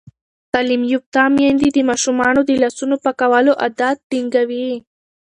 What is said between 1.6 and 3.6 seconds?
د ماشومانو د لاسونو پاکولو